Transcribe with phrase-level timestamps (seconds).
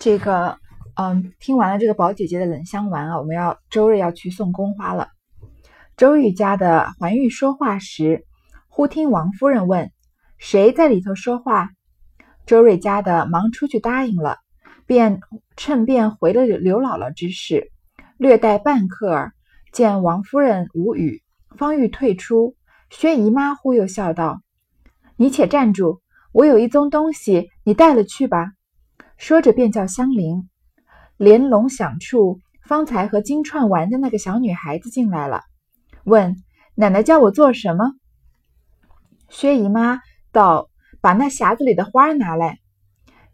[0.00, 0.56] 这个，
[0.94, 5.08] 嗯，听完了这个宝姐姐的冷香丸啊，我们要周瑞要去送宫花了。
[5.94, 8.24] 周玉家的环玉说话时，
[8.70, 9.92] 忽听王夫人问
[10.38, 11.68] ：“谁在里头说话？”
[12.46, 14.38] 周瑞家的忙出去答应了，
[14.86, 15.20] 便
[15.54, 17.70] 趁便回了刘姥姥之事。
[18.16, 19.32] 略待半刻儿，
[19.70, 21.22] 见王夫人无语，
[21.58, 22.56] 方欲退出，
[22.88, 24.40] 薛姨妈忽又笑道
[25.16, 26.00] ：“你且站住，
[26.32, 28.52] 我有一宗东西，你带了去吧。”
[29.20, 30.48] 说着，便叫香菱。
[31.18, 35.42] 连笼响处，方才和金钏玩的那个小女孩子进来了，
[36.04, 36.36] 问
[36.74, 37.92] 奶奶叫我做什么。
[39.28, 40.00] 薛姨妈
[40.32, 40.70] 道
[41.02, 42.60] ：“把那匣子里的花拿来。”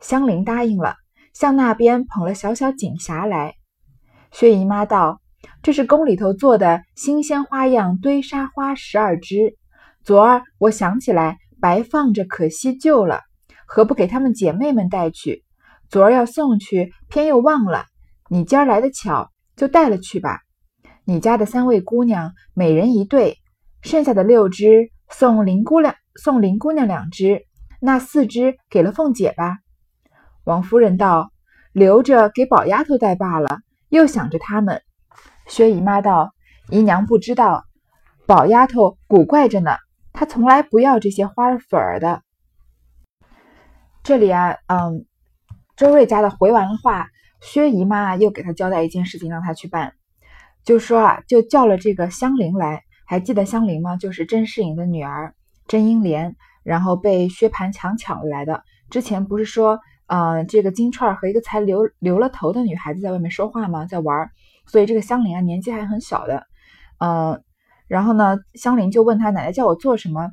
[0.03, 0.97] 香菱答应了，
[1.33, 3.55] 向那边捧了小小锦匣来。
[4.33, 5.21] 薛姨妈道
[5.63, 9.55] ：“这是宫里头做的新鲜花样堆沙花十二枝，
[10.03, 13.21] 昨儿我想起来白放着，可惜旧了，
[13.69, 15.45] 何不给她们姐妹们带去？”
[15.89, 17.87] 昨儿要送去，偏又忘了。
[18.29, 20.41] 你今儿来的巧，就带了去吧。
[21.05, 23.39] 你家的三位姑娘，每人一对，
[23.83, 27.47] 剩下的六只送林姑娘，送林姑娘两只，
[27.81, 29.59] 那四只给了凤姐吧。
[30.43, 31.31] 王夫人道
[31.73, 34.83] ：“留着给宝丫头带罢了。”又想着他们。
[35.47, 36.33] 薛姨妈道
[36.71, 37.65] ：“姨娘不知道，
[38.27, 39.77] 宝丫头古怪着呢，
[40.13, 42.23] 她从来不要这些花粉儿的。”
[44.03, 45.07] 这里啊，嗯。
[45.77, 47.09] 周瑞家的回完了话，
[47.43, 49.93] 薛姨妈又给他交代一件事情，让他去办，
[50.65, 53.97] 就说啊，就叫了这个香菱来，还记得香菱吗？
[53.99, 55.35] 就是甄士隐的女儿
[55.69, 58.65] 甄英莲，然后被薛蟠强抢来的。
[58.89, 63.85] 之前不是说，呃，这个金钏儿和一个才留留了头的女孩子在外面说话吗？
[63.85, 64.31] 在玩，
[64.65, 66.47] 所以这个香菱啊，年纪还很小的，
[67.01, 67.43] 嗯，
[67.87, 70.31] 然后呢，香菱就问他奶奶叫我做什么，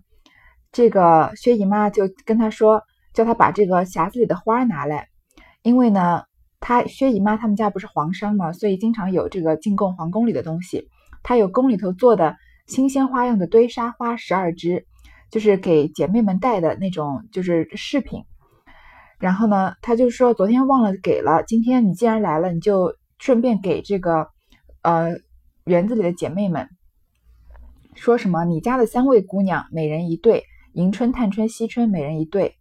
[0.72, 2.82] 这个薛姨妈就跟他说，
[3.14, 5.10] 叫他把这个匣子里的花拿来。
[5.64, 6.24] 因为呢，
[6.60, 10.90] 她薛姨妈他们家不是皇商嘛，所以经常有这个进贡皇宫里的东西。
[11.24, 12.36] 她有宫里头做的
[12.68, 14.86] 新鲜花样的堆沙花十二支，
[15.32, 18.24] 就是给姐妹们带的那种，就是饰品。
[19.20, 24.28] 然后呢，他就说昨天忘了给了，今天你既然来了，你就顺便给这个
[24.82, 25.12] 呃
[25.64, 26.68] 园子里的姐妹们
[27.96, 28.44] 说什么？
[28.44, 32.56] 你家的三位姑娘每人一对，迎春、探春、惜春每人一对，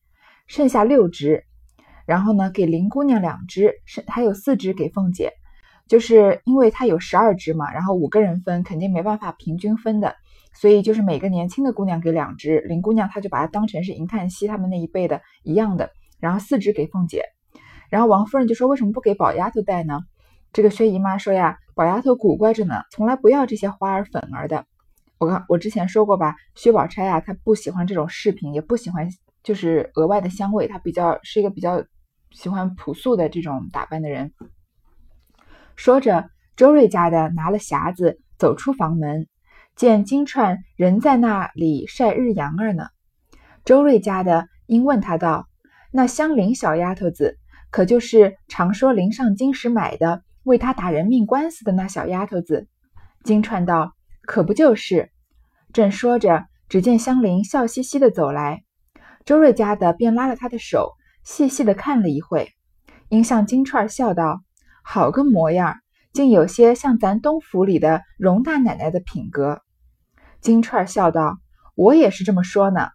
[0.47, 1.45] 剩下六只。
[2.07, 5.33] 然后呢，给林姑娘两只，是还有四只给凤姐，
[5.87, 10.17] 就是因为她有十二只嘛，然后五个人分肯定没办法平均分的，
[10.55, 17.25] 所以就是每个年轻的姑娘给两只，林姑娘她就把它当成是银叹息他们那一辈的一样的，然后四只给凤姐，
[17.91, 20.01] 然后王夫人就说为什么不给宝丫头带呢？
[20.53, 24.67] 这个薛姨妈说呀，宝丫头古怪着呢，从来不要这些花儿粉儿的。
[25.19, 29.09] 我刚我之前说过吧，薛宝钗呀，她不喜欢这种饰品，也不喜欢
[29.43, 31.85] 就是额外的香味，她比较是一个比较。
[32.35, 34.33] 喜欢朴素的这种打扮的人，
[35.77, 39.29] 说着，周瑞家的拿了匣子走出房门，
[39.77, 42.87] 见金钏仍在那里晒日阳儿呢。
[43.67, 45.47] 周瑞家的因问他道
[45.93, 47.37] ：“那香菱小丫头子，
[47.71, 52.67] 可就是常说临上京时买的，为他打人命官司的那小丫头子？”
[53.25, 53.93] 金钏道
[54.25, 55.11] ：“可不就是。”
[55.75, 58.65] 正说着，只见香菱笑嘻嘻的走来，
[59.25, 60.93] 周瑞家的便拉了她的手。
[61.25, 62.53] 细细的看了一会，
[63.09, 64.43] 因向金钏笑道
[64.83, 65.77] ：“好个模样，
[66.13, 69.63] 竟有些像咱东府里的荣大奶奶的品格。”
[70.43, 71.39] 金钏笑道
[71.77, 72.89] ：“我也是这么说呢。”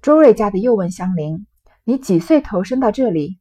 [0.00, 1.48] 周瑞家的又问香菱
[1.82, 3.40] ：“你几岁投身到这里？”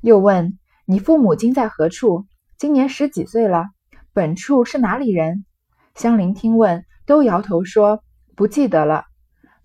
[0.00, 0.56] 又问
[0.86, 2.24] ：“你父母今在何处？
[2.56, 3.66] 今年十几岁了？
[4.12, 5.44] 本处是哪里人？”
[5.96, 8.04] 香菱听问，都摇头说
[8.36, 9.06] ：“不记得了。”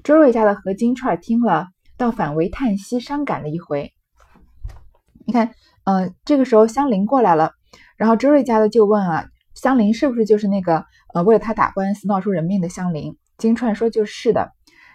[0.03, 1.68] 周瑞家的和金钏听了。
[1.96, 3.94] 倒反为叹息伤感了一回。
[5.25, 5.52] 你看，
[5.86, 7.52] 呃，这个时候香菱过来了，
[7.96, 13.16] 然后周瑞家的就问啊，香菱是不是就是那个呃为了他打官司闹出人命的香菱？
[13.38, 14.52] 金钏说就是的。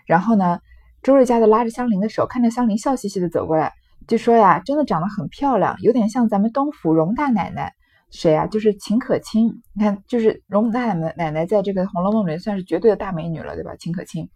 [0.06, 0.58] 然后呢，
[1.02, 3.72] 周瑞家的拉着香菱的手，看着香菱笑嘻嘻的走过来，
[4.08, 7.72] 就说呀，真的长得很漂亮，有点像咱们东府荣大奶奶。
[8.10, 8.46] 谁呀？
[8.46, 9.62] 就是秦可卿。
[9.72, 13.76] 你看，就是荣大奶奶奶奶在这个《红楼梦》里算是绝对的大美女了，对吧？
[13.76, 14.28] 秦可卿。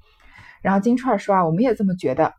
[0.63, 2.33] 然后金钏说啊，我们也这么觉得。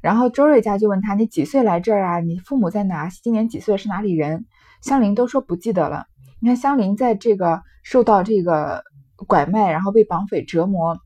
[0.00, 2.20] 然后周瑞家就问他：“你几岁来这儿啊？
[2.20, 3.08] 你父母在哪？
[3.08, 3.76] 今年几岁？
[3.76, 4.46] 是哪里人？”
[4.82, 6.04] 香菱都说不记得了。
[6.40, 8.84] 你看香菱在这个受到这个
[9.26, 10.98] 拐卖，然后被绑匪折磨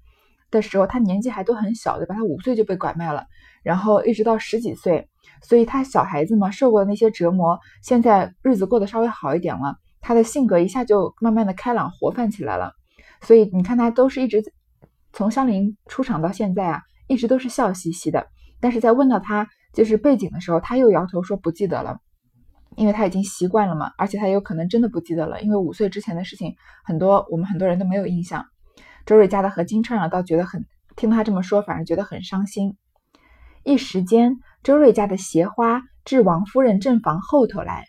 [0.51, 2.17] 的时候，她年纪还都很小，对吧？
[2.17, 3.25] 她五岁就被拐卖了，
[3.63, 5.09] 然后一直到十几岁，
[5.43, 12.73] 所以她小孩子嘛，受过的那些折磨，现在日子过得稍微好一点了，她的性格一下就慢慢的开朗活泛起来了。
[13.23, 14.43] 所以你看她都是一直
[15.13, 18.27] 从香菱出场到现在啊，一直都是笑嘻嘻的。
[18.61, 21.99] 但是在问到他就是背景的时候，他又摇头说不记得了，
[22.77, 28.45] 因为他已经习惯了嘛，而且他有可能真的不记得了，因为五岁之前的事情很多，我们很多人都没有印象。
[29.07, 30.67] 周瑞家的和金钏儿倒觉得很
[30.97, 32.77] 听他这么说，反而觉得很伤心。
[33.65, 37.85] 一时间，周瑞家的鞋花至王夫人正房后头来。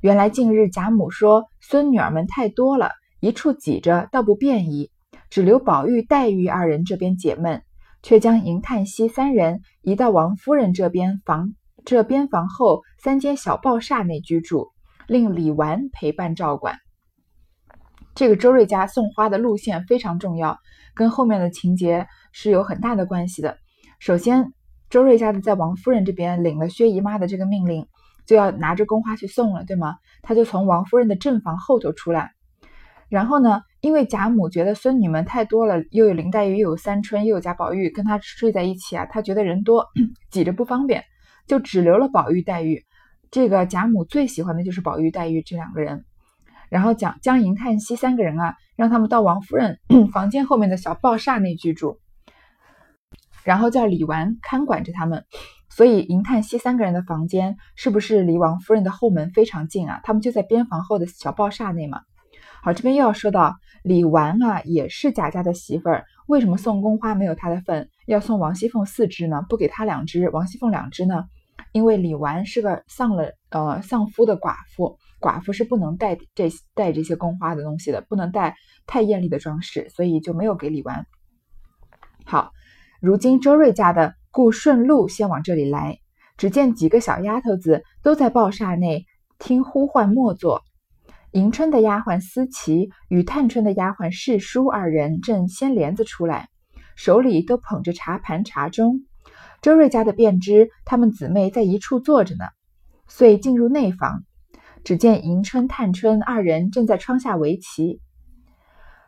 [0.00, 2.90] 原来近日贾母说孙女儿们太多了，
[3.20, 4.90] 一处挤着，倒不便宜，
[5.30, 7.62] 只留宝玉、黛玉二人这边解闷，
[8.02, 11.54] 却将迎、叹息三人移到王夫人这边房
[11.84, 14.68] 这边房后三间小报厦内居住，
[15.06, 16.76] 令李纨陪伴照管。
[18.14, 20.58] 这个周瑞家送花的路线非常重要，
[20.94, 23.56] 跟后面的情节是有很大的关系的。
[24.00, 24.52] 首先，
[24.90, 27.86] 周瑞家的在王夫人这边领了薛姨妈的这个命令。
[28.26, 29.96] 就要拿着宫花去送了，对吗？
[30.22, 32.30] 他就从王夫人的正房后头出来，
[33.08, 39.86] 然后呢，因为贾母觉得孙女们太多了，又有林黛玉，又有三春，又有贾宝玉跟她睡在一起啊，她觉得人多
[40.30, 41.04] 挤着不方便，
[41.46, 42.84] 就只留了宝玉、黛玉。
[43.30, 46.04] 这个贾母最喜欢的就是宝玉、黛玉这两个人，
[46.68, 49.78] 然后讲江银、叹息三个人啊，让他们到王夫人
[50.12, 52.00] 房间后面的小报厦内居住，
[53.44, 55.24] 然后叫李纨看管着他们。
[55.72, 60.00] 所以，银叹息三个人的房间是不是离王夫人的后门非常近啊？
[60.02, 62.00] 他们就在边房后的小报厦内嘛。
[62.62, 69.44] 好，这边又要说到李纨啊，也是贾家的媳妇儿，为什么送宫花没有她的份，要送王熙凤四支呢？
[69.48, 71.24] 不给她两支，王熙凤两支呢？
[71.72, 78.56] 因为李纨是个丧了呃丧夫的寡妇，寡妇是不能带这带这些宫花的东西的，不能带
[78.86, 81.06] 太艳丽的装饰，所以就没有给李纨。
[82.24, 82.52] 好，
[83.00, 84.14] 如今周瑞家的。
[84.32, 85.98] 故顺路先往这里来，
[86.36, 89.06] 只见几个小丫头子都在报厦内
[89.40, 90.62] 听呼唤默坐。
[91.32, 96.48] 迎春的丫鬟思琪与探春的丫鬟世书二人正掀帘子出来，
[96.96, 99.04] 手里都捧着茶盘茶盅。
[99.62, 102.46] 周瑞家的便知她们姊妹在一处坐着呢，
[103.06, 104.24] 遂进入内房，
[104.82, 108.00] 只见迎春、探春二人正在窗下围棋。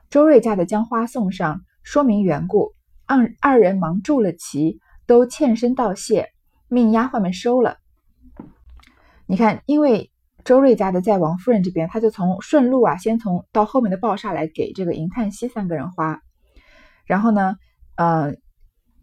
[0.08, 2.72] 周瑞家的将花送上，说明缘故，
[3.04, 4.78] 二二人忙住了棋。
[5.04, 6.28] 都欠身道谢，
[6.68, 7.78] 命丫鬟们收了。
[9.26, 10.11] 你看，因为
[10.44, 16.20] 周瑞家的在王夫人这边，他就从顺路啊，先从到后面的报厦来给这个银叹息三个人花。
[17.04, 17.56] 然后呢，
[17.96, 18.34] 呃，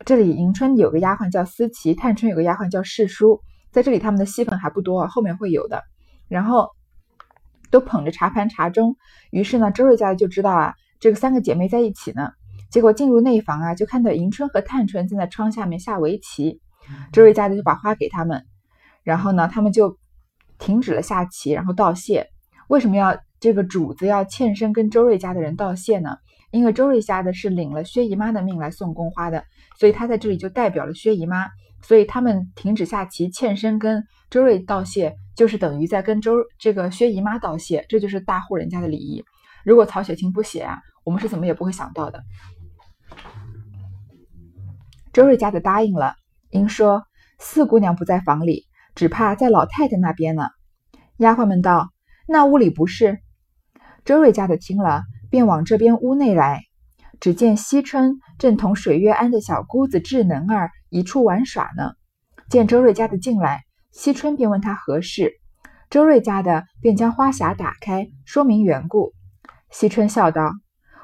[0.06, 3.42] 这里迎春有个丫鬟叫思琪，探春有个丫鬟叫世淑，
[3.72, 5.84] 在这里他们的戏份还不多，后面会有的。
[6.28, 6.70] 然后
[7.72, 8.96] 都捧着茶盘茶盅，
[9.32, 12.32] 于是呢，周瑞家的就知道啊，这个三个姐妹在一起呢。
[12.70, 16.62] 结果进入内房啊，就看到迎春和探春正在窗下面下围棋。
[17.12, 18.46] 周瑞家的就把花给他们，
[19.04, 19.99] 然后呢，他们就
[20.60, 22.28] 停止了下棋，然后道谢。
[22.68, 26.18] 为什么要这个主子要欠身跟周瑞家的人道谢呢？
[26.52, 29.44] 因为周瑞家的是领了薛姨妈的命来送宫花的，
[29.80, 31.48] 所以他在这里就代表了薛姨妈。
[31.82, 37.86] 所以他们停止下棋，欠身跟周瑞道谢，就是等于在跟周这个薛姨妈道谢。
[37.88, 39.24] 这就是大户人家的礼仪。
[39.64, 42.22] 如果曹雪芹不写啊，我们是怎么也不会想到的。
[45.14, 46.16] 周瑞家的答应了，
[46.50, 47.04] 因说
[47.40, 50.50] 四姑娘不在房里，只怕在老太太那边呢。
[51.18, 51.90] 丫鬟们道
[52.28, 53.20] ：“那屋里不是。”
[54.06, 56.62] 周瑞家的听了，便往这边屋内来。
[57.20, 61.92] 只见惜春正同水月庵的小姑子智能儿一处玩耍呢。
[62.50, 65.34] 见周瑞家的进来，惜春便问他何事，
[65.90, 69.14] 周瑞家的便将花匣打开，说明缘故。
[69.70, 70.54] 惜春笑道：“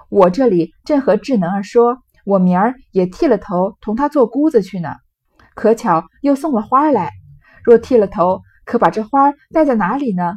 [0.10, 4.96] 我这里正和智能儿说。”我明儿也剃了头，同他做姑子去呢。
[5.54, 7.12] 可巧又送了花来，
[7.66, 10.36] 若剃了头，可把这花戴在哪里呢？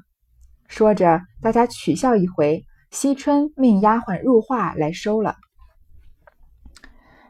[0.67, 2.65] 说着，大家取笑一回。
[2.91, 5.37] 惜春命丫鬟入画来收了。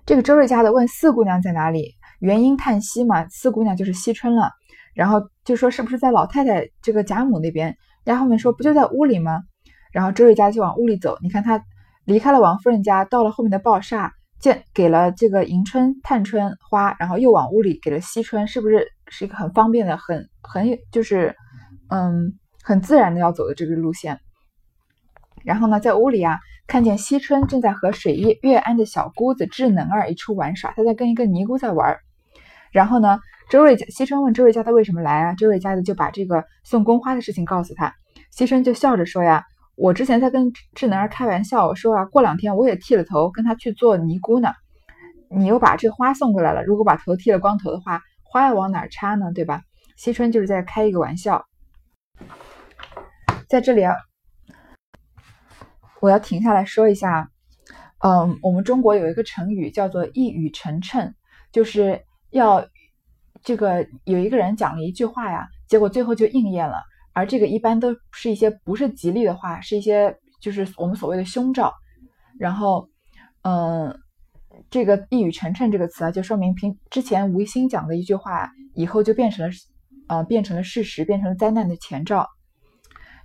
[0.07, 3.29] 这个周瑞家的问四姑娘在哪里，原因叹息嘛。
[3.29, 4.53] 四姑娘就是惜春了，
[4.95, 7.77] 然后就说是不是在老太太这个贾母那边？
[8.05, 9.43] 丫鬟们说不就在屋里吗？
[9.91, 11.19] 然后周瑞家就往屋里走。
[11.21, 11.61] 你看他
[12.05, 14.13] 离开了王夫人家，到了后面的报厦。
[14.41, 21.35] 见给了这个迎春、探春花，然后又往屋里给了惜春，是不是是一个很方便的、很很就是
[21.91, 24.19] 嗯很自然的要走的这个路线？
[25.45, 31.97] 然后呢，在屋里啊，看见惜春正在和水月月安的小姑子智能儿一处玩耍，她在跟一个尼姑在玩。
[32.73, 35.35] 然后呢，周瑞家惜春问周瑞家的为什么来啊？
[35.35, 37.95] 周瑞家的就把这个送宫花的事情告诉他，
[38.31, 39.45] 惜春就笑着说呀。
[39.77, 44.51] 我之前在跟智能儿开玩笑说啊，过两天我也剃了头，跟他去做尼姑呢。
[45.31, 49.33] 你又把这花送过来了，如果把头剃了光头的话，花要往哪插呢？
[49.33, 49.63] 对吧？
[49.97, 51.47] 惜春就是在开一个玩笑。
[53.49, 53.97] 在这里啊，
[56.01, 57.31] 我要停下来说一下，
[58.05, 61.13] 嗯，我们中国有一个成语叫做一语成谶，
[61.51, 62.69] 就是要
[63.43, 66.83] 这个有一个人讲了一句话呀，结果最后就应验了。
[67.15, 71.75] 而这个一般都是一些不是吉利的话，是一些就是我们所谓的凶兆。
[72.39, 72.89] 然后，
[73.43, 73.99] 嗯，
[74.71, 79.55] 这个“一语成谶”这个词啊，就说明平之前吴昕讲的一句话，以后就变成了，
[80.09, 82.29] 呃，变成了事实，变成了灾难的前兆。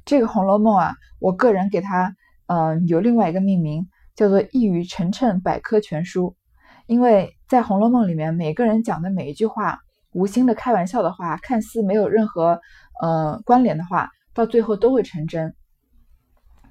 [0.05, 2.15] 这个《红楼梦》啊，我个人给它，
[2.47, 6.29] 嗯，有另外一个命名，叫做《一语成谶百科全书》，
[6.87, 9.79] 因为在《红楼梦》里面，每个人讲的每一句话，
[10.11, 12.59] 无心的开玩笑的话，看似没有任何，
[13.01, 15.55] 呃，关联的话，到最后都会成真。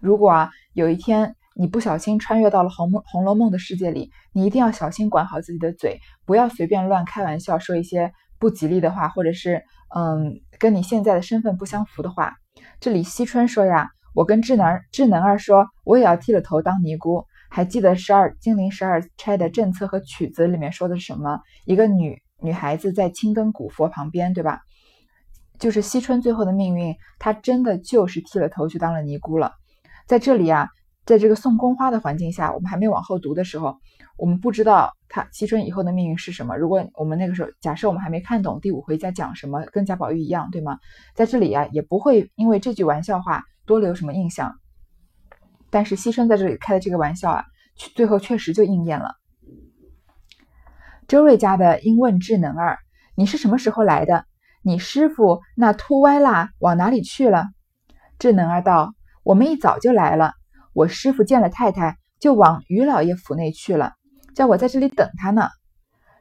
[0.00, 9.62] 如果啊，有一天，你不小心穿越到了《红梦红楼梦》的世界里，你一定要小心管好自己的嘴，不要随便乱开玩笑，说一些不吉利的话，或者是
[9.94, 12.34] 嗯跟你现在的身份不相符的话。
[12.80, 17.24] 这里惜春说呀，我跟智能智能儿说，我也要剃了头当尼姑。
[17.50, 21.38] 还记得十二金陵十二钗的政策和曲子里面说的是什么？
[21.66, 24.60] 一个女女孩子在青灯古佛旁边，对吧？
[25.58, 29.52] 就是惜春最后的命运，她真的就是剃了头去当了尼姑了。
[30.06, 30.68] 在这里啊。
[31.04, 33.76] 在这个送宫花的环境下，我们还没往后读的时候，
[34.16, 36.56] 我们不知道他惜春以后的命运是什么。
[36.56, 40.78] 如果我们那个时候假设我们还没看懂第五回在讲什么，跟贾宝玉一样，对吗？
[41.14, 44.54] 在这里啊，也不会因为这句玩笑话多留什么印象。
[45.70, 47.44] 但是惜春在这里开的这个玩笑啊，
[47.96, 49.16] 最后确实就应验了。
[51.08, 52.78] 周瑞家的因问智能儿
[53.16, 54.24] ：“你是什么时候来的？
[54.62, 57.48] 你师傅那秃歪啦往哪里去了？”
[58.20, 58.94] 智能儿道
[59.24, 60.32] ：“我们一早就来了。”
[60.74, 63.92] 我师傅见了太太，就往于老爷府内去了，
[64.34, 65.48] 叫我在这里等他呢。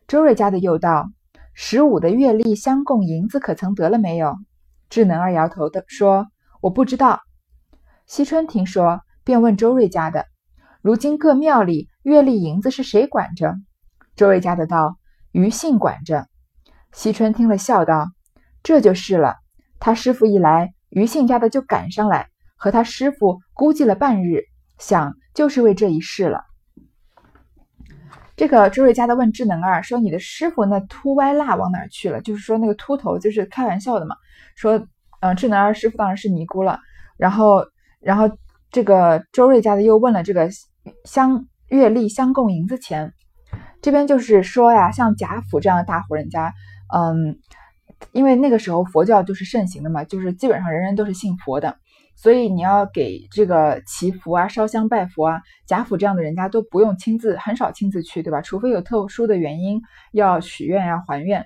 [0.07, 1.09] 周瑞家的又道
[1.53, 4.35] ：“十五的月例相供银子可曾得了没有？”
[4.89, 6.27] 智能儿摇头的说
[6.59, 7.21] ：“我不知道。”
[8.07, 10.25] 惜春听说，便问周瑞家的
[10.81, 13.55] ：“如今各庙里月例银子是谁管着？”
[14.17, 14.97] 周瑞家的道
[15.31, 16.27] ：“余姓管着。”
[16.91, 18.07] 惜春听了，笑道
[18.63, 19.37] ：“这就是了。
[19.79, 22.27] 他师傅一来，余姓家的就赶上来。”
[22.61, 24.43] 和他师傅估计了半日，
[24.77, 26.43] 想就是为这一事了。
[28.35, 34.15] 这个周瑞家的问智能儿说：“你的师傅那秃歪蜡往哪去了？”就是说那个秃头，就是开玩笑的嘛。
[34.55, 34.85] 说，
[35.21, 36.79] 嗯，智能儿师傅当然是尼姑了。
[37.17, 37.65] 然后，
[37.99, 38.29] 然后
[38.69, 40.47] 这个周瑞家的又问了这个
[41.03, 43.11] 相月例相供银子钱，
[43.81, 46.53] 这边就是说呀，像贾府这样的大户人家，
[46.93, 47.39] 嗯，
[48.11, 51.75] 因为那个时候佛教就是盛行的嘛，就是基本上人人都是信佛的。
[52.21, 58.41] 所以你要给这个祈福啊、烧香拜佛啊，贾府这样的人家都不用亲自，很少亲自去，对吧？
[58.41, 61.43] 除非有特殊的原因要许愿呀、还愿，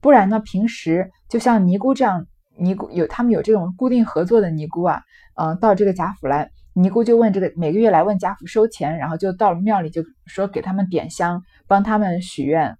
[0.00, 2.24] 不然呢，平时就像尼姑这样，
[2.56, 5.02] 尼姑有他们有这种固定合作的尼姑啊，
[5.34, 12.78] 嗯，到这个贾府来，尼姑就问这个每个月来问贾府收钱，然后就到了庙里就说给他们点香，帮他们许愿，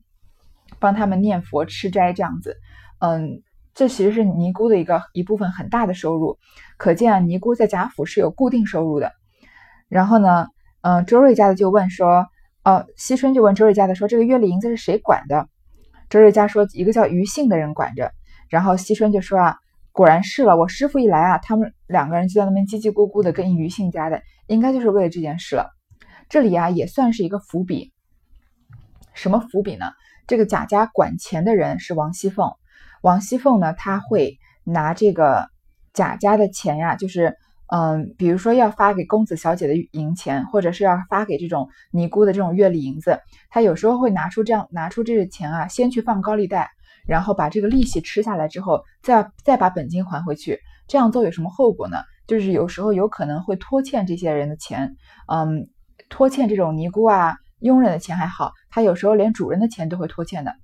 [0.79, 2.57] 帮他们念佛、吃斋这样子，
[3.01, 3.43] 嗯。
[3.75, 6.39] 这其实是尼姑的一个一部分很大的收入，
[6.77, 9.13] 可见啊，尼姑在贾府是有固定收入的。
[9.89, 10.49] 然后呢，
[10.83, 12.27] 嗯，周瑞家的就问说，
[12.65, 15.49] 哦，惜春就问周瑞家的说，这个月例银子是谁管的？
[16.11, 18.13] 周瑞家说，一个叫于姓的人管着。
[18.51, 19.57] 然后惜春就说啊，
[19.91, 25.71] 果然是了，我师傅一来啊，他们两个人就在那边叽叽咕咕的跟于姓家的，应该就是为了这件事了。
[26.29, 27.93] 这里啊，也算是一个伏笔。
[29.15, 29.87] 什么伏笔呢？
[30.27, 32.53] 这个贾家管钱的人是王熙凤。
[33.03, 35.47] 王熙凤呢，她会拿这个
[35.93, 43.19] 贾家的钱呀，就是嗯，比如说要发给公子小姐的银钱，或者是要发给这种尼姑的这种月例银子，
[43.51, 46.71] 她有时候会拿出这样拿出这个钱啊，先去放高利贷，
[47.07, 50.61] 然后把这个利息吃下来之后，再再把本金还回去。
[50.87, 51.99] 这样做有什么后果呢？
[52.27, 54.95] 就是有时候有可能会拖欠这些人的钱，
[55.27, 55.69] 嗯，
[56.09, 60.55] 拖欠这种尼姑啊、佣人的钱还好，他有时候连主人的钱都会拖欠的。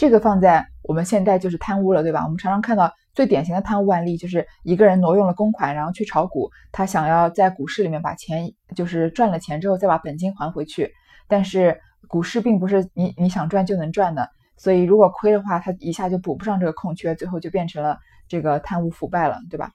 [0.00, 2.22] 这个放在我们现在就是贪污了，对吧？
[2.24, 10.90] 我们常常看到最典型的贪污案例，就是一个人挪用了公款，然后去炒股，他想要在股市里面把钱，就是赚了钱之后再把本金还回去。
[11.28, 11.78] 但是
[12.08, 14.26] 股市并不是你你想赚就能赚的，
[14.56, 19.70] 所以如果亏的话，他一下就补不上这个空缺，最后就变成了这个贪污腐败了，对吧？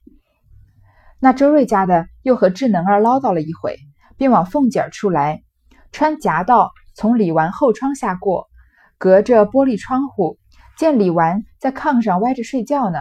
[1.19, 3.77] 那周瑞家的又和智能儿唠叨了一回，
[4.17, 5.43] 便往凤姐儿处来，
[5.91, 8.47] 穿夹道从李纨后窗下过。
[8.97, 10.37] 隔着玻璃窗户，
[10.77, 12.99] 见李纨在炕上歪着睡觉呢。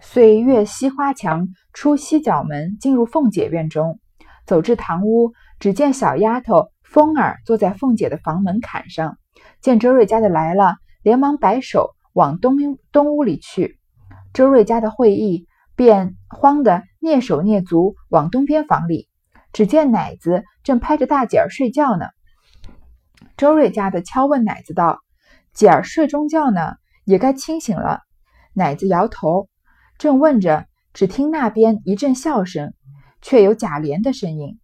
[0.00, 4.00] 遂越西花墙，出西角门，进入凤姐院中，
[4.46, 9.16] 走至堂屋，只见小丫头风儿坐在凤姐的房门槛上。
[9.60, 12.56] 见周瑞家的来了，连忙摆手往东
[12.90, 13.78] 东屋里去。
[14.32, 15.46] 周瑞家的会意，
[15.76, 19.08] 便慌得蹑手蹑足往东边房里。
[19.52, 22.06] 只见奶子正拍着大姐儿睡觉呢。
[23.36, 25.00] 周瑞家的敲问奶子道。
[25.52, 28.00] 姐儿睡中觉呢，也该清醒了。
[28.54, 29.48] 奶子摇头，
[29.98, 32.72] 正问着，只听那边一阵笑声，
[33.20, 34.58] 却有贾琏的声音。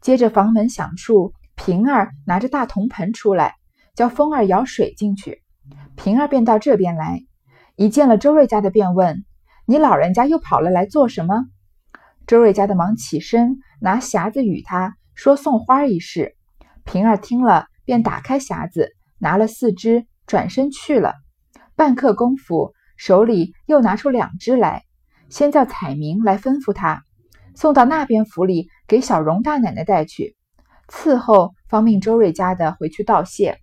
[0.00, 3.54] 接着房门响处，平儿拿着大铜盆出来，
[3.94, 5.42] 叫风儿舀水进去。
[5.96, 7.22] 平儿便到这边来，
[7.74, 9.24] 一见了周瑞家的，便问
[9.66, 11.46] ：“你老人家又跑了来做什么？”
[12.26, 16.36] 周瑞家的忙起身，拿匣子与他说送花一事。
[16.84, 21.14] 平儿听了，便打开匣子，拿了四只，转身去了。
[21.76, 24.84] 半刻功夫，手里又拿出两只来，
[25.28, 27.02] 先叫彩明来吩咐他
[27.54, 30.36] 送到那边府里，给小荣大奶奶带去。
[30.88, 33.58] 伺候方命周瑞家的回去道谢。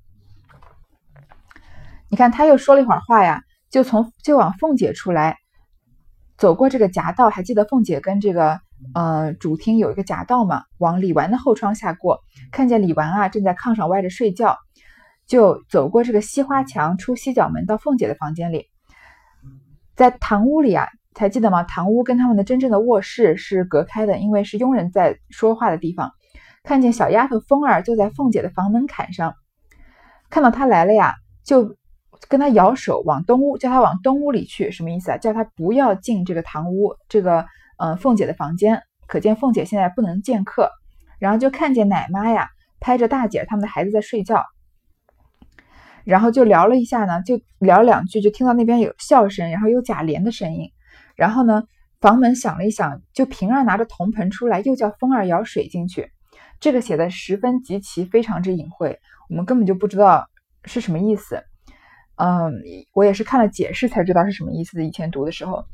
[2.10, 5.38] 你看，他又说了一会儿话呀，就从就往凤姐出来。
[6.38, 8.60] 走过这个夹道，还记得凤姐跟这个
[8.96, 10.64] 呃主厅有一个夹道嘛？
[10.80, 12.20] 往李纨的后窗下过，
[12.52, 14.58] 看见李纨啊正在炕上歪着睡觉，
[15.32, 18.66] 就走过这个西花墙，出西角门到凤姐的房间里。
[19.96, 21.64] 在堂屋里啊，还记得吗？
[21.64, 26.12] 堂屋跟他们的真正的卧室是隔开的，因为是佣人在说话的地方。
[26.64, 29.34] 看见小丫头凤儿就在凤姐的房门槛上，
[30.30, 31.78] 看到她来了呀，就。
[32.30, 35.18] 跟他摇手往东屋，叫他往东屋里去，什么意思啊？
[35.18, 37.48] 叫他不要进这个堂屋，这个
[37.78, 38.84] 嗯凤姐的房间。
[39.08, 40.70] 可见凤姐现在不能见客。
[41.18, 42.48] 然后就看见奶妈呀，
[42.80, 44.46] 拍着大姐他们的孩子在睡觉。
[46.06, 50.70] 然后就聊了一下呢，就聊两句，就听到那边有笑声，然后有贾琏的声音。
[51.16, 51.64] 然后呢，
[52.00, 56.12] 房门响了一响，就平儿拿着铜盆出来，又叫风儿舀水进去。
[56.60, 60.28] 这个写的十分极其，非常之隐晦，我们根本就不知道
[60.66, 61.44] 是什么意思。
[62.16, 62.54] 嗯，
[62.94, 64.84] 我也是看了解释才知道是什么意思的。
[64.84, 65.66] 以前读的时候，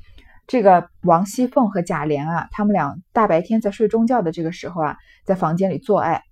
[0.48, 6.24] 这个王熙凤和贾琏啊，他们俩大白天在睡中觉的这个时候啊，在房间里做爱，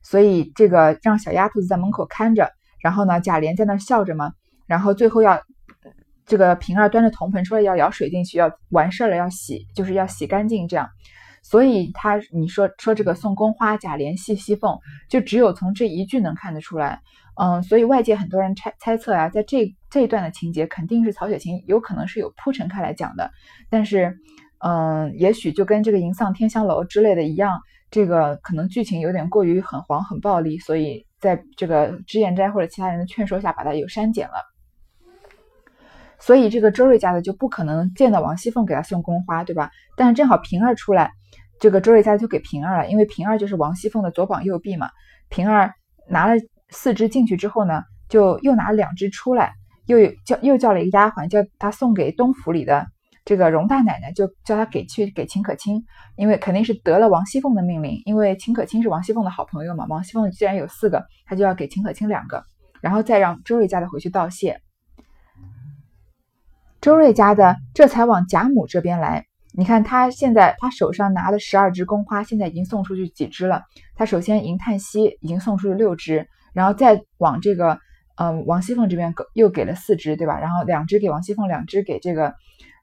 [0.00, 2.52] 所以这个让小丫头子在门口看着，
[2.84, 4.34] 然后呢，贾琏在那笑着嘛，
[4.66, 5.40] 然后最后要
[6.26, 10.86] 这个平儿端着铜盆出来要舀水进去，要完事儿了要洗，就是要洗干净这样。
[11.42, 17.00] 所以他你说说这个送宫花，贾琏戏熙凤，就只有从这一句能看得出来。
[17.40, 23.30] 嗯，所以外界很多人猜猜测啊，在这这一段的情节肯定是曹雪芹有可能是有铺陈开来讲的，
[23.70, 24.14] 但是，
[24.58, 34.34] 嗯，也许就跟这个迎丧天香楼之类的一样，这个可能剧情有点过于很黄很暴力，所以在这个脂砚斋或者其他人的劝说下，把它有删减了。
[36.20, 39.70] 所以这个周瑞家的就不可能见到王熙凤给他送宫花，对吧？
[39.96, 41.10] 但是正好平儿出来，
[41.58, 44.90] 这个周瑞家就给平儿了，因为平儿就是王熙凤的左膀右臂嘛。
[45.28, 45.72] 平儿
[46.08, 46.34] 拿了。
[46.70, 49.52] 四只进去之后呢，就又拿了两只出来，
[49.86, 52.86] 又叫又叫了一个丫鬟，叫他送给东府里的
[53.24, 55.84] 这个荣大奶奶，就叫他给去给秦可卿，
[56.16, 59.86] 因为肯定是得了王熙凤的命令，因为秦可卿是王熙凤的好朋友嘛。
[59.88, 62.44] 王熙凤既然有四个，他就要给秦可卿两个，
[62.80, 64.60] 然后再让周瑞家的回去道谢。
[66.80, 73.62] 周瑞家的这才往贾母这边来，你看他现在他手上拿了十二支宫花，现在已经送出去几支了？
[73.96, 76.28] 他首先迎叹息已经送出去六支。
[76.52, 77.78] 然后再往这个，
[78.16, 80.38] 嗯，王熙凤这边又给了四只，对吧？
[80.38, 82.34] 然后两只给王熙凤，两只给这个，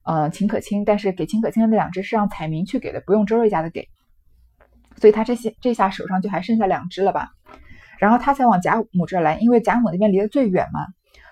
[0.03, 0.85] 呃，秦可卿。
[0.85, 3.87] 但是给秦可卿的那两只是让彩明去给的，不用周瑞家的给。
[4.97, 7.29] 所以他这些这下手上就还剩下两只了吧？
[7.99, 10.85] 然后他才往贾母这来，因为贾母那边离得最远嘛。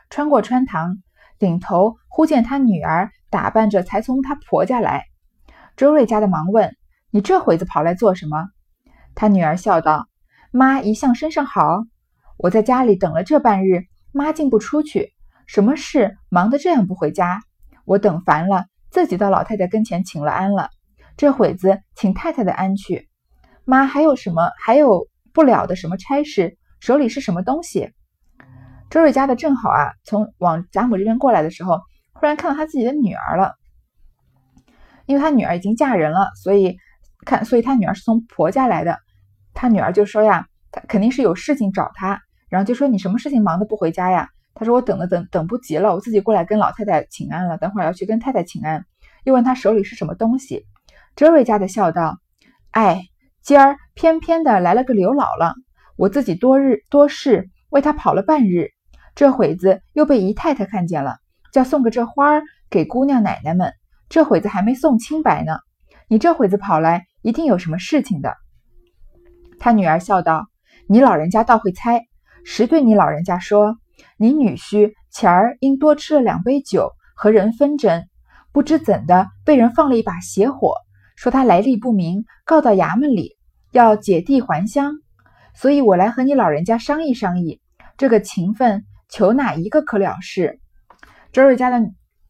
[0.09, 0.97] 穿过穿堂，
[1.37, 5.05] 顶头忽见他女儿打扮着才从他婆家来。
[5.75, 6.75] 周瑞家的忙问
[7.11, 8.47] ：“你这会子跑来做什么？”
[9.15, 10.07] 他女儿笑道
[10.51, 11.83] ：“妈一向身上好。”
[12.37, 15.13] 我在家里等了这半日，妈竟不出去，
[15.45, 17.41] 什么事忙得这样不回家？
[17.89, 20.69] 我等烦了，自己到老太太跟前请了安了。
[21.17, 23.09] 这会子请太太的安去。
[23.65, 26.55] 妈还有什么还有不了的什么差事？
[26.79, 27.91] 手里是什么东西？
[28.91, 31.79] 周瑞家的正好啊，从往贾母这边过来的时候，
[32.13, 33.55] 忽然看到他自己的女儿了，
[35.07, 36.77] 因为他女儿已经嫁人了，所以
[37.25, 38.99] 看，所以他女儿是从婆家来的。
[39.55, 42.21] 他女儿就说呀，他肯定是有事情找他。
[42.49, 44.29] 然后就说你什么事情忙得不回家呀？
[44.59, 47.57] 他说我等了等等不及了，我自己过来跟老太太请安了。
[47.57, 48.85] 等会儿要去跟太太请安。
[49.23, 50.65] 又问他手里是什么东西。
[51.15, 52.17] 周瑞家的笑道
[52.71, 53.03] ：“哎，
[53.41, 55.53] 今儿偏偏的来了个刘姥姥，
[55.95, 58.71] 我自己多日多事为她跑了半日，
[59.15, 61.19] 这会子又被姨太太看见了，
[61.53, 63.71] 叫送个这花儿给姑娘奶奶们。
[64.09, 65.59] 这会子还没送清白呢，
[66.09, 68.35] 你这会子跑来，一定有什么事情的。”
[69.57, 70.47] 他女儿笑道
[70.85, 72.01] ：“你老人家倒会猜。”
[72.45, 73.77] 实对你老人家说，
[74.17, 78.05] 你女婿前儿因多吃了两杯酒，和人纷争，
[78.51, 80.73] 不知怎的被人放了一把邪火，
[81.15, 83.37] 说他来历不明，告到衙门里，
[83.71, 84.93] 要解地还乡。
[85.53, 87.59] 所以我来和你老人家商议商议，
[87.97, 90.59] 这个情分求哪一个可了事？
[91.31, 91.79] 周瑞家的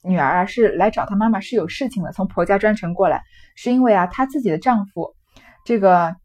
[0.01, 3.21] 女儿啊，是来找她妈妈是有事情的，从婆家专程过来，
[3.55, 5.13] 是因为啊，她自己的丈夫，
[5.65, 6.15] 这个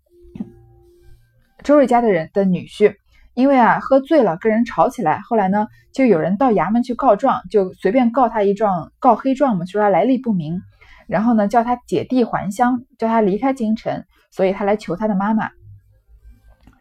[1.63, 2.95] 周瑞家的人的女婿，
[3.35, 10.61] 因为啊喝醉了跟人吵起来，后来呢，就有人到衙门去告状，就随便告他一状，告黑状嘛，说他来历不明，
[11.09, 15.51] 然后呢，叫他解弟还乡，叫他离开京城，所以他来求他的妈妈。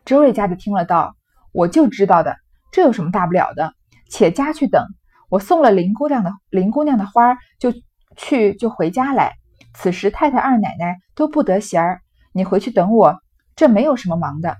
[0.05, 1.15] 周瑞家的听了道
[1.53, 2.37] ：“我就知道的，
[2.71, 3.73] 这有什么大不了的？
[4.09, 4.85] 且家去等，
[5.29, 7.73] 我送了林姑娘的林姑娘的花，就
[8.15, 9.33] 去就回家来。
[9.73, 13.17] 此时太太二奶奶都不得闲儿，你回去等我，
[13.55, 14.55] 这没有什么忙的。”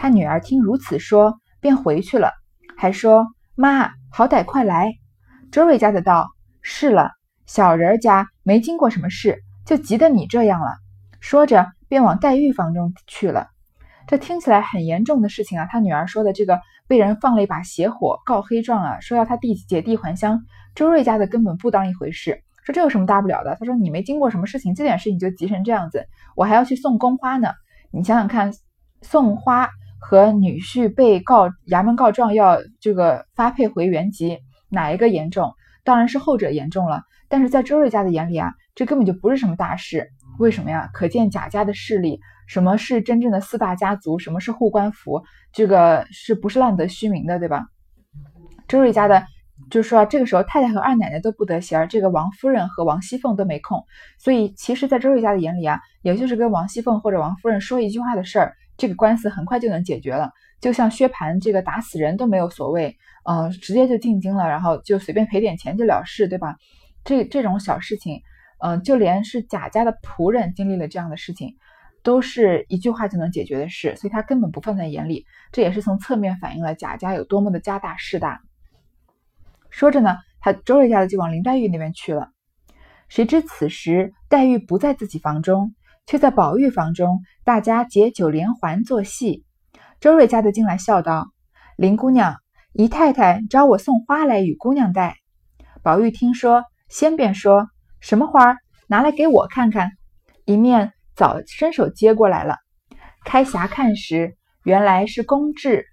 [0.00, 2.30] 他女儿听如此说，便回去了，
[2.76, 4.94] 还说：“妈，好歹快来。”
[5.50, 6.28] 周瑞家的道
[6.62, 7.10] ：“是了，
[7.46, 10.76] 小人家没经过什么事，就急得你这样了。”
[11.18, 13.48] 说着，便往黛玉房中去了。
[14.06, 15.66] 这听起来很严重的事情啊！
[15.68, 20.44] 他女儿说的这个被人放了一把邪火，告黑状啊，说要他弟姐弟还乡。
[20.76, 23.56] 周瑞家的根本不当一回事，说这有什么大不了的？
[23.58, 26.06] 他说你没经过什么事情，这点事你就急成这样子，
[26.36, 27.50] 我还要去送宫花呢。
[27.90, 28.52] 你想想看，
[29.02, 35.52] 送花和女婿被告衙门告状要这个发配回原籍，哪一个严重？
[35.84, 37.02] 当然是后者严重了。
[37.28, 40.08] 但是在周瑞家的眼里啊，这根本就不是什么大事。
[40.38, 40.88] 为什么呀？
[40.92, 42.20] 可见贾家的势力。
[42.46, 44.18] 什么是真正的四大家族？
[44.18, 45.22] 什么是护官符？
[45.52, 47.66] 这个是不是浪得虚名的，对吧？
[48.66, 49.22] 周瑞家的
[49.70, 53.84] 就是说啊，这个时候太太和二奶奶都不得闲，这个王夫人和王熙凤都没空，
[54.18, 60.30] 所以其实，在周瑞家的眼里啊，也就是跟王熙凤或者王夫人说一句话的事儿，这个官司很快就能解决了。
[60.58, 66.56] 就像薛蟠这个打死人都没有所谓，呃，直接就进京了，然后就随便赔点钱就了事，对吧？
[67.04, 68.22] 这这种小事情，
[68.64, 71.56] 嗯，就连是贾家的仆人经历了这样的事情。
[72.04, 75.26] 都是一句话就能解决的事，所以他根本不放在眼里。
[75.52, 78.40] 这也是从侧面反映了贾家有多么的家大势大。
[79.68, 82.30] 说着呢，他周瑞家的就往林黛玉那边去了。
[83.08, 85.74] 谁知此时黛玉不在自己房中，
[86.08, 89.44] 却在宝玉房中，大家结九连环做戏。
[90.00, 91.28] 周瑞家的进来笑道
[91.76, 92.36] ：“林姑娘，
[92.72, 95.18] 姨太太找我送花来与姑娘带。”
[95.84, 97.68] 宝玉听说，先便说
[98.00, 98.56] ：“什么花？
[98.86, 99.92] 拿来给我看看。”
[100.46, 100.92] 一面。
[101.14, 102.58] 早伸手接过来了，
[103.24, 105.84] 开匣看时，原来是工制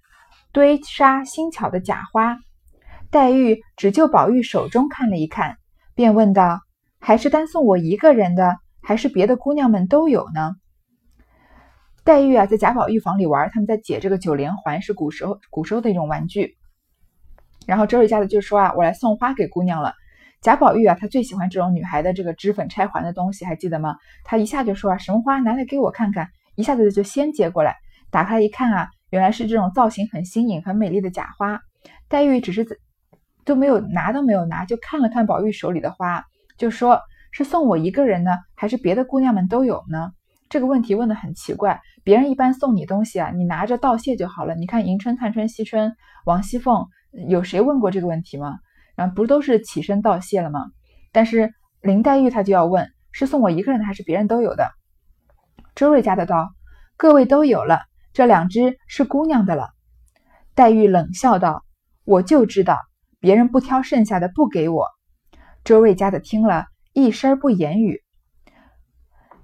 [0.52, 2.38] 堆沙新巧的假花。
[3.10, 5.56] 黛玉只就宝玉手中看了一看，
[5.96, 6.60] 便问道
[7.02, 10.52] ：“还是单送我一个人的，还是别的姑娘们都有呢？”
[12.04, 16.56] 黛玉啊，在贾宝玉房里玩，他们在解这个九连环，是古时候古时候的一种玩具。
[17.66, 19.92] 然后周瑞家的就说啊：“我来送花给姑娘了。”
[20.40, 23.96] 贾宝玉啊，他最喜欢这种女孩的这个脂粉拆环的东西，还记得吗？
[24.22, 27.74] 他一下就说啊，什么花拿来给我看看，一下子就先接过来，
[28.12, 31.58] 打开一看啊，原来是这种造型很新颖、很美丽的假花。
[32.08, 32.64] 黛玉只是
[33.44, 36.22] 都没有拿都没有拿，就看了看宝玉手里的花，
[36.56, 37.00] 就说
[37.36, 40.12] 是送我一个人呢，还是别的姑娘们都有呢？
[40.48, 44.54] 这个问题问的很奇怪，别人一般送你东西啊，你拿着道谢就好了。
[44.54, 45.94] 你看迎春、探春、惜春、
[46.24, 46.86] 王熙凤，
[47.28, 48.54] 有谁问过这个问题吗？
[48.94, 50.64] 然后不都是起身道谢了吗？
[51.12, 54.70] 但是林黛玉她就要问，是送我一个人的，还是别人都有的？
[55.74, 56.48] 周瑞家的道
[56.96, 57.82] ：“各位都有了，
[58.14, 59.68] 这两只是姑娘的了。”
[60.56, 61.66] 黛玉冷笑道
[62.06, 62.78] ：“我就知道，
[63.20, 64.86] 别人不挑剩下的不给我。”
[65.64, 66.64] 周瑞家的听了
[66.96, 68.00] 一声不言语。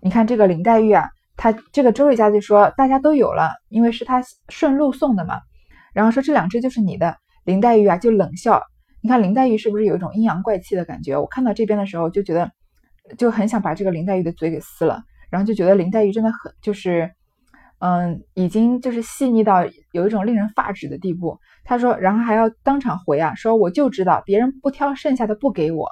[0.00, 5.38] 你看这个林黛玉啊，她这个周瑞家就说大家都有了，因为是他顺路送的嘛。
[5.92, 8.62] 然后说这两只就是你的，林黛玉啊就冷笑。
[9.02, 11.18] 你看林黛玉是不是有一种阴阳怪气的感觉？
[11.18, 12.50] 我看到这边的时候就觉得，
[13.18, 17.12] 就很想把这个林黛玉的嘴给撕了，然后就觉得林黛玉真的很就是，
[17.80, 21.38] 嗯，已经就是细腻到有一种令人发指的地步。
[21.64, 25.90] 他说，然后还要当场回啊，说我就知道别人不挑剩下的不给我，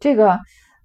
[0.00, 0.40] 这个，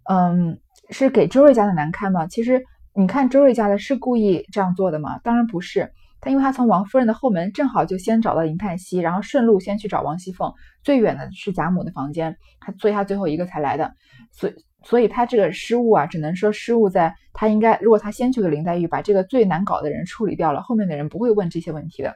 [0.10, 0.58] 嗯，
[0.89, 2.26] 是给周瑞家的难堪吗？
[2.28, 5.20] 其实你看周瑞家的是故意这样做的吗？
[5.24, 5.91] 当然不是。
[6.20, 10.52] 他因为他从王夫人的后门正好就先找到林叹息，然后顺路先去找王熙凤，
[10.84, 13.93] 最远的是贾母的房间，他所以他最后一个才来的，
[14.32, 22.15] 所以所以他这个失误啊，只能说失误在他应该，如果他先去给林黛玉把这个最难搞的人处理掉了，后面的人不会问这些问题的。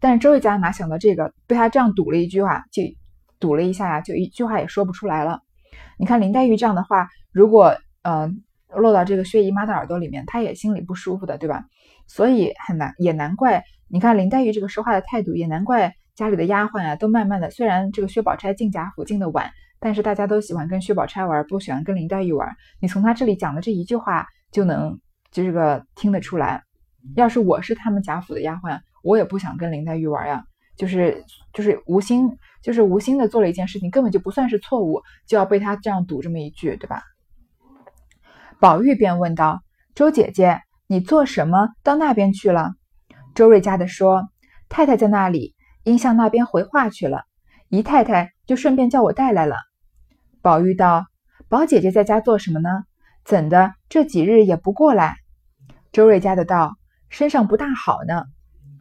[0.00, 2.82] 但是周瑞家哪想到这个，被他这样堵了一句话，就
[3.38, 5.40] 堵了一下呀，就一句话也说不出来了。
[5.98, 11.64] 你看林黛玉这样的话，如果嗯落到这个薛姨妈的耳朵里面，她也心里不舒服的，对吧？
[12.06, 13.64] 所以很难，也难怪。
[13.88, 17.50] 你看林黛玉这个说话的态度，也难怪家里的丫鬟啊，都慢慢的。
[17.50, 22.54] 虽然这个薛宝钗进贾府进的晚，但是大家都喜欢跟薛宝钗玩，不喜欢跟林黛玉玩。
[22.80, 24.98] 你从她这里讲的这一句话，就能
[25.30, 26.62] 就这个听得出来。
[27.14, 30.44] 要是我是他们贾府的丫鬟，我也不想跟林黛玉玩呀。
[30.76, 37.02] 就是就是无心，就是无心的做了一件事情，根本就不算是错误，就要被他这样堵这么一句，对吧？
[38.58, 39.62] 宝玉便问道
[39.94, 42.72] ：“周姐姐，你做什么到那边去了？”
[43.34, 44.28] 周瑞家的说
[44.68, 47.24] ：“太太在那里，因向那边回话去了。
[47.68, 49.56] 姨太太就顺便叫我带来了。”
[50.40, 51.06] 宝玉道
[51.48, 52.70] ：“宝姐姐在家做什么呢？
[53.24, 55.16] 怎的这几日也不过来？”
[55.92, 56.76] 周瑞家的道
[57.10, 58.24] ：“身上不大好呢。”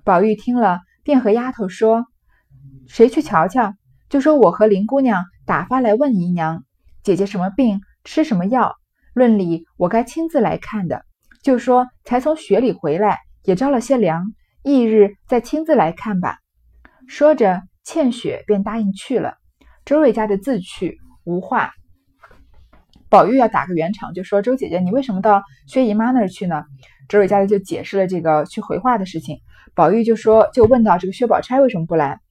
[0.06, 2.08] 宝玉听了，便和丫头说
[2.90, 3.76] ：“谁去瞧瞧？
[4.10, 6.64] 就说我和林姑娘打发来问姨娘，
[7.04, 8.76] 姐姐什么病，吃什么药。
[9.14, 11.06] 论理我该亲自来看的，
[11.44, 14.34] 就说才从雪里回来，也着了些凉。”
[14.66, 16.40] 翌日再亲自来看吧。
[17.08, 19.36] 说着，倩雪便答应去了。
[19.86, 21.72] 周瑞家的自去无话。
[23.10, 26.64] 宝玉要打个圆场，就说：“周姐姐，你为什么到薛姨妈那儿去呢？”
[27.08, 29.38] 周瑞家的就解释了这个去回话的事情。
[29.76, 32.22] 宝玉就说：“就问到这个薛宝钗为什么不来？”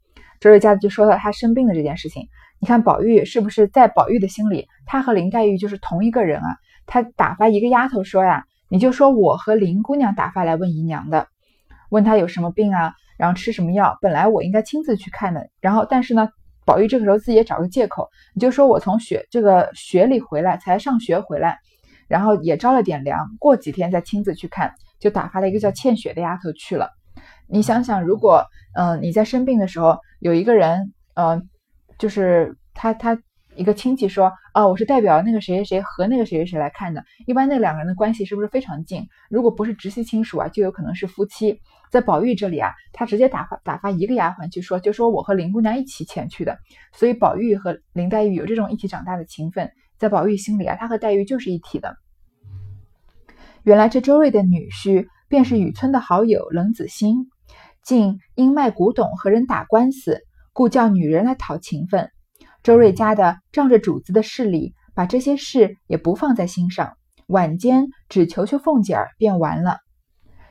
[0.41, 2.27] 周瑞家的就说到他生病的这件事情。
[2.59, 6.57] 你看宝玉是不是在宝玉的心里，他和林黛玉就是同一个人啊？
[6.87, 11.29] 他打发一个丫头说呀：“你就说我和林姑娘打发来问姨娘的。”
[11.91, 13.99] 问她有什么病啊，然后吃什么药？
[14.01, 16.31] 本来我应该亲自去看的，然后但是呢，
[16.65, 21.59] 宝玉这个时候自己也找个借口，你就说我从学这个学里回来，才上学回来，
[22.09, 26.89] 然后也着了点凉，过几天再亲自去看，就打发了一个叫倩雪的丫头去了。
[27.49, 31.49] 你想想，如果嗯你在生病的时候有一个人，嗯，
[31.99, 33.19] 就是他他。
[33.57, 37.05] 一个亲戚说：“哦，我是代表那个谁谁谁和那个谁谁谁来看的。
[37.25, 39.07] 一般那两个人的关系是不是非常近？
[39.31, 41.61] 如果不是直系亲属啊，就有可能是夫妻。
[41.89, 46.59] 在宝玉这里啊，他直接打发打发一个丫鬟去说，就说我和林姑娘一起前去的。
[46.93, 51.97] 所以宝玉和林黛玉有这种一起长大的情分，在宝玉心里啊，他和黛玉就是一体的。
[53.63, 57.29] 原来这周瑞的女婿便是雨村的好友冷子兴，
[57.85, 62.11] 竟因卖古董和人打官司，故叫女人来讨情分。”
[62.65, 66.95] 周瑞家的仗着主子的势力，把这些事也不放在心上，
[67.27, 69.79] 晚间只求求凤姐儿便完了。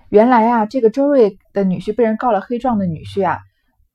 [0.09, 3.39] 原来啊，这个周瑞的女婿被人告了黑状的女婿啊，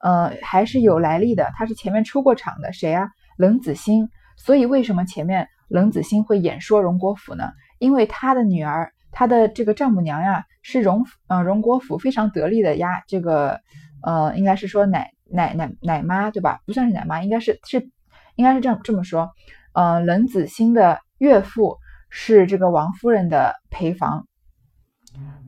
[0.01, 3.09] 呃，还是有来历的，他是前面出过场的，谁啊？
[3.37, 4.09] 冷子兴。
[4.37, 7.51] 所以为什么前面冷子兴会演说荣国府呢？
[7.79, 13.59] 因为他的女儿，他的这个丈母娘呀，是荣呃荣国府非常得力的呀，这个
[14.00, 16.61] 呃，应该是说奶奶奶奶妈对吧？
[16.66, 17.90] 不算是奶妈，应该是是。
[18.37, 19.33] 应该是这这么说，
[19.72, 21.78] 呃，冷子兴的岳父
[22.09, 24.28] 是这个王夫人的陪房，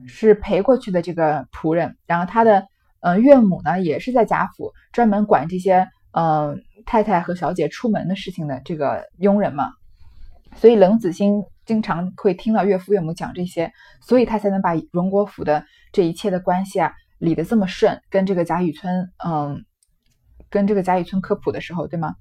[0.05, 1.95] 是陪过去的这个仆人。
[2.05, 2.67] 然后他的
[2.99, 9.69] 呃岳母呢，也是在贾府专门管这些呃太太和小姐出门的事情的这个佣人嘛。
[10.57, 18.01] 所以冷子兴经常会听到岳父岳母讲这些，所以他才能把荣国府的这一切的关系啊理得这么顺。
[18.09, 19.63] 跟这个贾雨村，嗯，
[20.49, 22.15] 跟这个贾雨村科普的时候，对吗？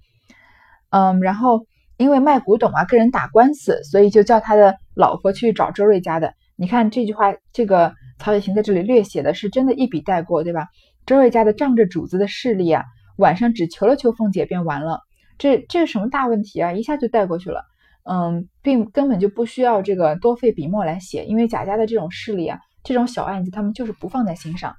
[0.91, 6.33] 嗯，然后因为卖古董啊，跟人打官司，所以就叫他的老婆去找周瑞家的。
[6.55, 10.69] 你看这句话，这个曹雪芹在这里略写的是真的一笔带过，对吧？
[11.07, 12.85] 周瑞家的仗着主子的势力啊，
[13.17, 15.01] 晚上只求了求凤姐便完了。
[15.39, 16.73] 这这是什么大问题啊？
[16.73, 17.65] 一下就带过去了。
[18.05, 24.75] 嗯，并根本就不需要这个多费笔墨来写，因为贾家的这种势力啊，这种小案子他们就是不放在心上。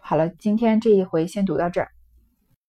[0.00, 1.88] 好了，今天这一回先读到这儿。